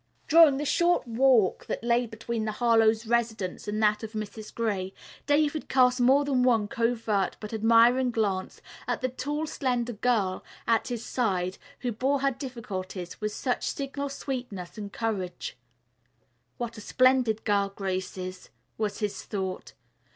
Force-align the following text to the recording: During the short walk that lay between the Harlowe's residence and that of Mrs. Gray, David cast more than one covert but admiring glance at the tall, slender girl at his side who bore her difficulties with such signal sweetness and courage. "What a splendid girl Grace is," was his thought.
During 0.27 0.57
the 0.57 0.65
short 0.65 1.07
walk 1.07 1.67
that 1.67 1.83
lay 1.83 2.07
between 2.07 2.45
the 2.45 2.53
Harlowe's 2.53 3.05
residence 3.05 3.67
and 3.67 3.83
that 3.83 4.01
of 4.01 4.13
Mrs. 4.13 4.51
Gray, 4.51 4.95
David 5.27 5.69
cast 5.69 6.01
more 6.01 6.25
than 6.25 6.41
one 6.41 6.67
covert 6.67 7.37
but 7.39 7.53
admiring 7.53 8.09
glance 8.09 8.63
at 8.87 9.01
the 9.01 9.09
tall, 9.09 9.45
slender 9.45 9.93
girl 9.93 10.43
at 10.67 10.87
his 10.87 11.05
side 11.05 11.59
who 11.81 11.91
bore 11.91 12.21
her 12.21 12.31
difficulties 12.31 13.21
with 13.21 13.31
such 13.31 13.67
signal 13.69 14.09
sweetness 14.09 14.75
and 14.75 14.91
courage. 14.91 15.55
"What 16.57 16.79
a 16.79 16.81
splendid 16.81 17.43
girl 17.43 17.69
Grace 17.69 18.17
is," 18.17 18.49
was 18.79 19.01
his 19.01 19.21
thought. 19.21 19.73